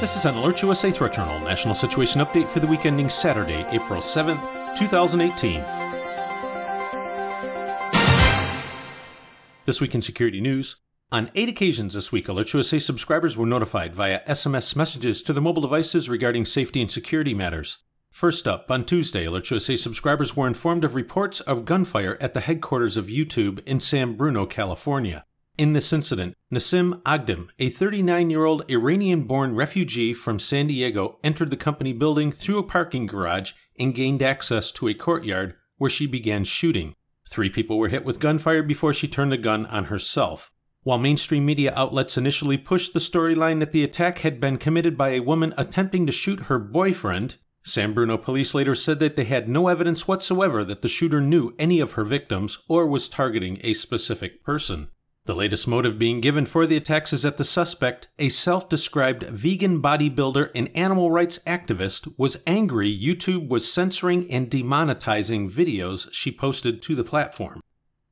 This 0.00 0.16
is 0.16 0.24
an 0.24 0.34
Alert 0.34 0.62
USA 0.62 0.90
Threat 0.90 1.12
Journal 1.12 1.38
National 1.40 1.74
Situation 1.74 2.22
Update 2.22 2.48
for 2.48 2.58
the 2.58 2.66
week 2.66 2.86
ending 2.86 3.10
Saturday, 3.10 3.66
April 3.68 4.00
7th, 4.00 4.74
2018. 4.74 5.60
This 9.66 9.78
week 9.78 9.94
in 9.94 10.00
security 10.00 10.40
news. 10.40 10.76
On 11.12 11.30
eight 11.34 11.50
occasions 11.50 11.92
this 11.92 12.10
week, 12.10 12.30
Alert 12.30 12.54
USA 12.54 12.78
subscribers 12.78 13.36
were 13.36 13.44
notified 13.44 13.94
via 13.94 14.22
SMS 14.26 14.74
messages 14.74 15.22
to 15.22 15.34
their 15.34 15.42
mobile 15.42 15.60
devices 15.60 16.08
regarding 16.08 16.46
safety 16.46 16.80
and 16.80 16.90
security 16.90 17.34
matters. 17.34 17.76
First 18.10 18.48
up, 18.48 18.70
on 18.70 18.86
Tuesday, 18.86 19.26
Alert 19.26 19.50
USA 19.50 19.76
subscribers 19.76 20.34
were 20.34 20.46
informed 20.46 20.82
of 20.82 20.94
reports 20.94 21.40
of 21.40 21.66
gunfire 21.66 22.16
at 22.22 22.32
the 22.32 22.40
headquarters 22.40 22.96
of 22.96 23.08
YouTube 23.08 23.60
in 23.66 23.80
San 23.80 24.16
Bruno, 24.16 24.46
California. 24.46 25.26
In 25.60 25.74
this 25.74 25.92
incident, 25.92 26.38
Nasim 26.50 27.02
Aghdam, 27.02 27.50
a 27.58 27.68
39 27.68 28.30
year 28.30 28.46
old 28.46 28.64
Iranian 28.70 29.24
born 29.24 29.54
refugee 29.54 30.14
from 30.14 30.38
San 30.38 30.68
Diego, 30.68 31.18
entered 31.22 31.50
the 31.50 31.56
company 31.58 31.92
building 31.92 32.32
through 32.32 32.56
a 32.56 32.62
parking 32.62 33.04
garage 33.04 33.52
and 33.78 33.94
gained 33.94 34.22
access 34.22 34.72
to 34.72 34.88
a 34.88 34.94
courtyard 34.94 35.56
where 35.76 35.90
she 35.90 36.06
began 36.06 36.44
shooting. 36.44 36.94
Three 37.28 37.50
people 37.50 37.78
were 37.78 37.90
hit 37.90 38.06
with 38.06 38.20
gunfire 38.20 38.62
before 38.62 38.94
she 38.94 39.06
turned 39.06 39.32
the 39.32 39.36
gun 39.36 39.66
on 39.66 39.84
herself. 39.84 40.50
While 40.82 40.96
mainstream 40.96 41.44
media 41.44 41.74
outlets 41.76 42.16
initially 42.16 42.56
pushed 42.56 42.94
the 42.94 42.98
storyline 42.98 43.60
that 43.60 43.72
the 43.72 43.84
attack 43.84 44.20
had 44.20 44.40
been 44.40 44.56
committed 44.56 44.96
by 44.96 45.10
a 45.10 45.20
woman 45.20 45.52
attempting 45.58 46.06
to 46.06 46.10
shoot 46.12 46.44
her 46.44 46.58
boyfriend, 46.58 47.36
San 47.62 47.92
Bruno 47.92 48.16
police 48.16 48.54
later 48.54 48.74
said 48.74 48.98
that 49.00 49.14
they 49.14 49.24
had 49.24 49.46
no 49.46 49.68
evidence 49.68 50.08
whatsoever 50.08 50.64
that 50.64 50.80
the 50.80 50.88
shooter 50.88 51.20
knew 51.20 51.54
any 51.58 51.80
of 51.80 51.92
her 51.92 52.04
victims 52.04 52.60
or 52.66 52.86
was 52.86 53.10
targeting 53.10 53.60
a 53.62 53.74
specific 53.74 54.42
person. 54.42 54.88
The 55.30 55.36
latest 55.36 55.68
motive 55.68 55.96
being 55.96 56.20
given 56.20 56.44
for 56.44 56.66
the 56.66 56.76
attacks 56.76 57.12
is 57.12 57.22
that 57.22 57.36
the 57.36 57.44
suspect, 57.44 58.08
a 58.18 58.30
self 58.30 58.68
described 58.68 59.22
vegan 59.22 59.80
bodybuilder 59.80 60.50
and 60.56 60.68
animal 60.76 61.12
rights 61.12 61.38
activist, 61.46 62.12
was 62.18 62.42
angry 62.48 62.90
YouTube 62.90 63.46
was 63.46 63.72
censoring 63.72 64.28
and 64.28 64.50
demonetizing 64.50 65.48
videos 65.48 66.08
she 66.10 66.32
posted 66.32 66.82
to 66.82 66.96
the 66.96 67.04
platform. 67.04 67.60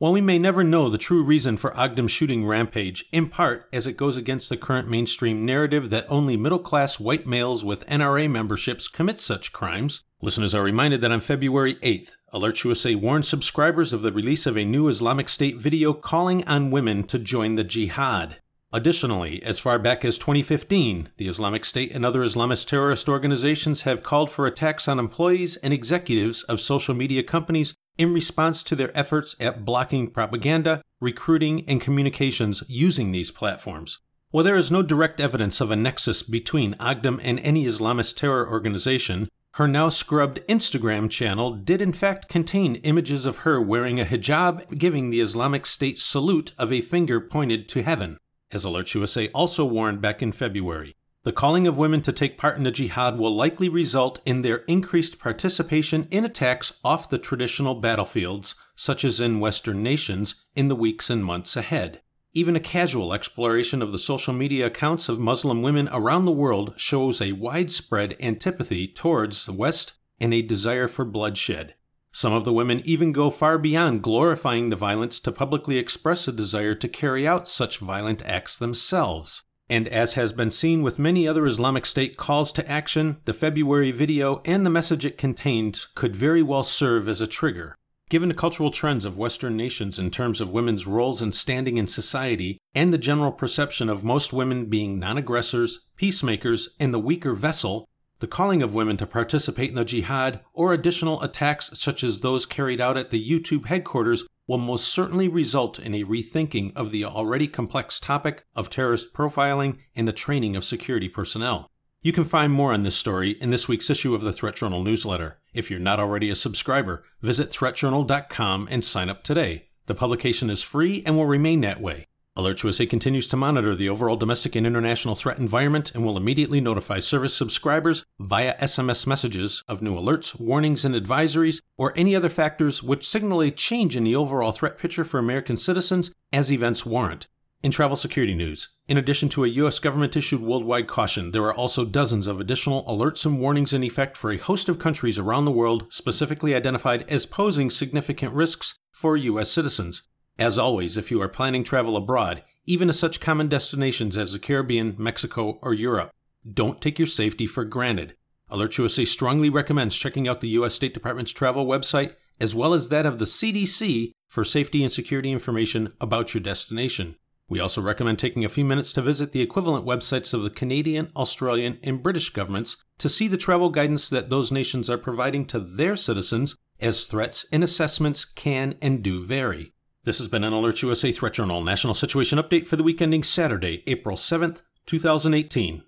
While 0.00 0.12
we 0.12 0.20
may 0.20 0.38
never 0.38 0.62
know 0.62 0.88
the 0.88 0.96
true 0.96 1.24
reason 1.24 1.56
for 1.56 1.72
Aghdam's 1.72 2.12
shooting 2.12 2.46
rampage, 2.46 3.06
in 3.10 3.28
part 3.28 3.68
as 3.72 3.84
it 3.84 3.96
goes 3.96 4.16
against 4.16 4.48
the 4.48 4.56
current 4.56 4.88
mainstream 4.88 5.44
narrative 5.44 5.90
that 5.90 6.06
only 6.08 6.36
middle 6.36 6.60
class 6.60 7.00
white 7.00 7.26
males 7.26 7.64
with 7.64 7.84
NRA 7.88 8.30
memberships 8.30 8.86
commit 8.86 9.18
such 9.18 9.52
crimes, 9.52 10.04
listeners 10.22 10.54
are 10.54 10.62
reminded 10.62 11.00
that 11.00 11.10
on 11.10 11.18
February 11.18 11.74
8th, 11.82 12.12
Alert 12.32 12.62
USA 12.62 12.94
warned 12.94 13.26
subscribers 13.26 13.92
of 13.92 14.02
the 14.02 14.12
release 14.12 14.46
of 14.46 14.56
a 14.56 14.64
new 14.64 14.86
Islamic 14.86 15.28
State 15.28 15.56
video 15.56 15.92
calling 15.92 16.46
on 16.46 16.70
women 16.70 17.02
to 17.02 17.18
join 17.18 17.56
the 17.56 17.64
jihad. 17.64 18.36
Additionally, 18.72 19.42
as 19.42 19.58
far 19.58 19.80
back 19.80 20.04
as 20.04 20.16
2015, 20.16 21.08
the 21.16 21.26
Islamic 21.26 21.64
State 21.64 21.90
and 21.90 22.06
other 22.06 22.20
Islamist 22.20 22.68
terrorist 22.68 23.08
organizations 23.08 23.82
have 23.82 24.04
called 24.04 24.30
for 24.30 24.46
attacks 24.46 24.86
on 24.86 25.00
employees 25.00 25.56
and 25.56 25.72
executives 25.72 26.44
of 26.44 26.60
social 26.60 26.94
media 26.94 27.24
companies 27.24 27.74
in 27.98 28.14
response 28.14 28.62
to 28.62 28.76
their 28.76 28.96
efforts 28.96 29.36
at 29.38 29.64
blocking 29.64 30.08
propaganda, 30.08 30.82
recruiting, 31.00 31.68
and 31.68 31.80
communications 31.80 32.62
using 32.68 33.12
these 33.12 33.30
platforms. 33.30 33.98
While 34.30 34.44
there 34.44 34.56
is 34.56 34.70
no 34.70 34.82
direct 34.82 35.20
evidence 35.20 35.60
of 35.60 35.70
a 35.70 35.76
nexus 35.76 36.22
between 36.22 36.74
Aghdam 36.74 37.20
and 37.22 37.40
any 37.40 37.64
Islamist 37.66 38.16
terror 38.16 38.48
organization, 38.48 39.28
her 39.54 39.66
now 39.66 39.88
scrubbed 39.88 40.46
Instagram 40.48 41.10
channel 41.10 41.52
did 41.52 41.82
in 41.82 41.92
fact 41.92 42.28
contain 42.28 42.76
images 42.76 43.26
of 43.26 43.38
her 43.38 43.60
wearing 43.60 43.98
a 43.98 44.04
hijab 44.04 44.78
giving 44.78 45.10
the 45.10 45.20
Islamic 45.20 45.66
State 45.66 45.98
salute 45.98 46.52
of 46.58 46.72
a 46.72 46.80
finger 46.80 47.20
pointed 47.20 47.68
to 47.70 47.82
heaven, 47.82 48.18
as 48.52 48.64
Alert 48.64 48.94
USA 48.94 49.28
also 49.28 49.64
warned 49.64 50.00
back 50.00 50.22
in 50.22 50.30
February. 50.30 50.94
The 51.28 51.32
calling 51.32 51.66
of 51.66 51.76
women 51.76 52.00
to 52.04 52.10
take 52.10 52.38
part 52.38 52.56
in 52.56 52.62
the 52.62 52.70
jihad 52.70 53.18
will 53.18 53.36
likely 53.36 53.68
result 53.68 54.18
in 54.24 54.40
their 54.40 54.64
increased 54.66 55.18
participation 55.18 56.08
in 56.10 56.24
attacks 56.24 56.72
off 56.82 57.10
the 57.10 57.18
traditional 57.18 57.74
battlefields, 57.74 58.54
such 58.74 59.04
as 59.04 59.20
in 59.20 59.38
Western 59.38 59.82
nations, 59.82 60.36
in 60.56 60.68
the 60.68 60.74
weeks 60.74 61.10
and 61.10 61.22
months 61.22 61.54
ahead. 61.54 62.00
Even 62.32 62.56
a 62.56 62.60
casual 62.60 63.12
exploration 63.12 63.82
of 63.82 63.92
the 63.92 63.98
social 63.98 64.32
media 64.32 64.68
accounts 64.68 65.10
of 65.10 65.20
Muslim 65.20 65.60
women 65.60 65.90
around 65.92 66.24
the 66.24 66.32
world 66.32 66.72
shows 66.78 67.20
a 67.20 67.32
widespread 67.32 68.16
antipathy 68.18 68.88
towards 68.88 69.44
the 69.44 69.52
West 69.52 69.92
and 70.18 70.32
a 70.32 70.40
desire 70.40 70.88
for 70.88 71.04
bloodshed. 71.04 71.74
Some 72.10 72.32
of 72.32 72.46
the 72.46 72.54
women 72.54 72.80
even 72.86 73.12
go 73.12 73.28
far 73.28 73.58
beyond 73.58 74.02
glorifying 74.02 74.70
the 74.70 74.76
violence 74.76 75.20
to 75.20 75.30
publicly 75.30 75.76
express 75.76 76.26
a 76.26 76.32
desire 76.32 76.74
to 76.76 76.88
carry 76.88 77.28
out 77.28 77.50
such 77.50 77.80
violent 77.80 78.22
acts 78.24 78.56
themselves. 78.56 79.42
And 79.70 79.86
as 79.88 80.14
has 80.14 80.32
been 80.32 80.50
seen 80.50 80.82
with 80.82 80.98
many 80.98 81.28
other 81.28 81.46
Islamic 81.46 81.84
State 81.84 82.16
calls 82.16 82.52
to 82.52 82.70
action, 82.70 83.18
the 83.26 83.34
February 83.34 83.90
video 83.90 84.40
and 84.44 84.64
the 84.64 84.70
message 84.70 85.04
it 85.04 85.18
contained 85.18 85.86
could 85.94 86.16
very 86.16 86.42
well 86.42 86.62
serve 86.62 87.08
as 87.08 87.20
a 87.20 87.26
trigger. 87.26 87.74
Given 88.08 88.30
the 88.30 88.34
cultural 88.34 88.70
trends 88.70 89.04
of 89.04 89.18
Western 89.18 89.56
nations 89.56 89.98
in 89.98 90.10
terms 90.10 90.40
of 90.40 90.50
women's 90.50 90.86
roles 90.86 91.20
and 91.20 91.34
standing 91.34 91.76
in 91.76 91.86
society, 91.86 92.56
and 92.74 92.90
the 92.90 92.96
general 92.96 93.32
perception 93.32 93.90
of 93.90 94.02
most 94.02 94.32
women 94.32 94.64
being 94.66 94.98
non 94.98 95.18
aggressors, 95.18 95.80
peacemakers, 95.96 96.70
and 96.80 96.94
the 96.94 96.98
weaker 96.98 97.34
vessel, 97.34 97.86
the 98.20 98.26
calling 98.26 98.62
of 98.62 98.72
women 98.72 98.96
to 98.96 99.06
participate 99.06 99.68
in 99.68 99.76
the 99.76 99.84
jihad 99.84 100.40
or 100.54 100.72
additional 100.72 101.22
attacks 101.22 101.70
such 101.74 102.02
as 102.02 102.20
those 102.20 102.46
carried 102.46 102.80
out 102.80 102.96
at 102.96 103.10
the 103.10 103.22
YouTube 103.22 103.66
headquarters 103.66 104.24
will 104.48 104.58
most 104.58 104.88
certainly 104.88 105.28
result 105.28 105.78
in 105.78 105.94
a 105.94 106.02
rethinking 106.02 106.72
of 106.74 106.90
the 106.90 107.04
already 107.04 107.46
complex 107.46 108.00
topic 108.00 108.44
of 108.56 108.68
terrorist 108.68 109.14
profiling 109.14 109.78
and 109.94 110.08
the 110.08 110.12
training 110.12 110.56
of 110.56 110.64
security 110.64 111.08
personnel. 111.08 111.70
You 112.00 112.12
can 112.12 112.24
find 112.24 112.52
more 112.52 112.72
on 112.72 112.82
this 112.82 112.96
story 112.96 113.32
in 113.40 113.50
this 113.50 113.68
week's 113.68 113.90
issue 113.90 114.14
of 114.14 114.22
the 114.22 114.32
Threat 114.32 114.56
Journal 114.56 114.82
newsletter. 114.82 115.38
If 115.52 115.70
you're 115.70 115.78
not 115.78 116.00
already 116.00 116.30
a 116.30 116.34
subscriber, 116.34 117.04
visit 117.20 117.50
threatjournal.com 117.50 118.68
and 118.70 118.84
sign 118.84 119.10
up 119.10 119.22
today. 119.22 119.68
The 119.86 119.94
publication 119.94 120.48
is 120.48 120.62
free 120.62 121.02
and 121.04 121.16
will 121.16 121.26
remain 121.26 121.60
that 121.62 121.80
way. 121.80 122.06
Alert 122.38 122.62
USA 122.62 122.86
continues 122.86 123.26
to 123.26 123.36
monitor 123.36 123.74
the 123.74 123.88
overall 123.88 124.14
domestic 124.14 124.54
and 124.54 124.64
international 124.64 125.16
threat 125.16 125.38
environment 125.38 125.90
and 125.92 126.04
will 126.04 126.16
immediately 126.16 126.60
notify 126.60 127.00
service 127.00 127.34
subscribers 127.34 128.04
via 128.20 128.56
SMS 128.58 129.08
messages 129.08 129.64
of 129.66 129.82
new 129.82 129.96
alerts, 129.96 130.38
warnings, 130.38 130.84
and 130.84 130.94
advisories, 130.94 131.60
or 131.76 131.92
any 131.96 132.14
other 132.14 132.28
factors 132.28 132.80
which 132.80 133.08
signal 133.08 133.40
a 133.40 133.50
change 133.50 133.96
in 133.96 134.04
the 134.04 134.14
overall 134.14 134.52
threat 134.52 134.78
picture 134.78 135.02
for 135.02 135.18
American 135.18 135.56
citizens 135.56 136.12
as 136.32 136.52
events 136.52 136.86
warrant. 136.86 137.26
In 137.64 137.72
travel 137.72 137.96
security 137.96 138.36
news, 138.36 138.68
in 138.86 138.96
addition 138.96 139.28
to 139.30 139.42
a 139.42 139.48
U.S. 139.48 139.80
government 139.80 140.16
issued 140.16 140.40
worldwide 140.40 140.86
caution, 140.86 141.32
there 141.32 141.42
are 141.42 141.54
also 141.54 141.84
dozens 141.84 142.28
of 142.28 142.38
additional 142.38 142.84
alerts 142.84 143.26
and 143.26 143.40
warnings 143.40 143.72
in 143.72 143.82
effect 143.82 144.16
for 144.16 144.30
a 144.30 144.38
host 144.38 144.68
of 144.68 144.78
countries 144.78 145.18
around 145.18 145.44
the 145.44 145.50
world 145.50 145.92
specifically 145.92 146.54
identified 146.54 147.04
as 147.08 147.26
posing 147.26 147.68
significant 147.68 148.32
risks 148.32 148.76
for 148.92 149.16
U.S. 149.16 149.50
citizens. 149.50 150.04
As 150.38 150.56
always, 150.56 150.96
if 150.96 151.10
you 151.10 151.20
are 151.20 151.28
planning 151.28 151.64
travel 151.64 151.96
abroad, 151.96 152.44
even 152.64 152.88
to 152.88 152.94
such 152.94 153.20
common 153.20 153.48
destinations 153.48 154.16
as 154.16 154.32
the 154.32 154.38
Caribbean, 154.38 154.94
Mexico, 154.96 155.58
or 155.62 155.74
Europe, 155.74 156.12
don't 156.50 156.80
take 156.80 156.98
your 156.98 157.06
safety 157.06 157.46
for 157.46 157.64
granted. 157.64 158.14
Alert 158.48 158.78
USA 158.78 159.04
strongly 159.04 159.50
recommends 159.50 159.96
checking 159.96 160.28
out 160.28 160.40
the 160.40 160.50
U.S. 160.50 160.74
State 160.74 160.94
Department's 160.94 161.32
travel 161.32 161.66
website 161.66 162.14
as 162.40 162.54
well 162.54 162.72
as 162.72 162.88
that 162.88 163.04
of 163.04 163.18
the 163.18 163.24
CDC 163.24 164.12
for 164.28 164.44
safety 164.44 164.82
and 164.82 164.92
security 164.92 165.32
information 165.32 165.92
about 166.00 166.34
your 166.34 166.42
destination. 166.42 167.16
We 167.48 167.60
also 167.60 167.80
recommend 167.80 168.18
taking 168.18 168.44
a 168.44 168.48
few 168.48 168.64
minutes 168.64 168.92
to 168.92 169.02
visit 169.02 169.32
the 169.32 169.40
equivalent 169.40 169.86
websites 169.86 170.34
of 170.34 170.42
the 170.42 170.50
Canadian, 170.50 171.10
Australian, 171.16 171.78
and 171.82 172.02
British 172.02 172.30
governments 172.30 172.76
to 172.98 173.08
see 173.08 173.26
the 173.26 173.38
travel 173.38 173.70
guidance 173.70 174.08
that 174.10 174.30
those 174.30 174.52
nations 174.52 174.90
are 174.90 174.98
providing 174.98 175.46
to 175.46 175.58
their 175.58 175.96
citizens, 175.96 176.54
as 176.78 177.06
threats 177.06 177.46
and 177.50 177.64
assessments 177.64 178.24
can 178.24 178.76
and 178.80 179.02
do 179.02 179.24
vary. 179.24 179.72
This 180.08 180.16
has 180.20 180.28
been 180.28 180.42
an 180.42 180.54
Alert 180.54 180.80
USA 180.80 181.12
Threat 181.12 181.34
Journal 181.34 181.62
National 181.62 181.92
Situation 181.92 182.38
Update 182.38 182.66
for 182.66 182.76
the 182.76 182.82
week 182.82 183.02
ending 183.02 183.22
Saturday, 183.22 183.82
April 183.86 184.16
7th, 184.16 184.62
2018. 184.86 185.82